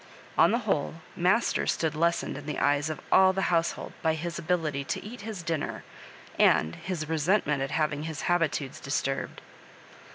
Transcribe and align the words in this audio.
On 0.35 0.49
the 0.49 0.57
whole, 0.65 0.95
master 1.15 1.67
stood 1.67 1.93
lessened 1.93 2.35
in 2.35 2.47
the 2.47 2.57
eyes 2.57 2.89
of 2.89 2.99
all 3.11 3.33
the 3.33 3.53
household 3.53 3.93
by 4.01 4.15
his 4.15 4.39
ability 4.39 4.83
to 4.83 5.03
eat 5.05 5.21
his 5.21 5.43
dinner, 5.43 5.83
and 6.39 6.73
his 6.75 7.07
resentment 7.07 7.61
at 7.61 7.69
having 7.69 8.05
his 8.05 8.21
habitudes 8.23 8.79
disturbed. 8.79 9.41